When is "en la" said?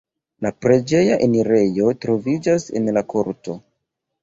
2.81-3.07